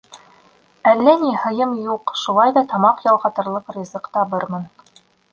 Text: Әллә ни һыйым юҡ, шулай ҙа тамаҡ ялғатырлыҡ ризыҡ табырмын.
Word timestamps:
Әллә 0.91 1.11
ни 1.23 1.33
һыйым 1.41 1.75
юҡ, 1.89 2.13
шулай 2.21 2.53
ҙа 2.55 2.63
тамаҡ 2.71 3.03
ялғатырлыҡ 3.09 3.69
ризыҡ 3.75 4.09
табырмын. 4.17 4.65